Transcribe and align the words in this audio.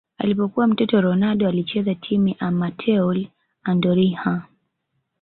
Alipokuwa 0.17 0.67
mtoto 0.67 1.01
Ronaldo 1.01 1.47
alicheza 1.47 1.95
timu 1.95 2.27
ya 2.27 2.39
amateur 2.39 3.19
Andorinha 3.63 4.43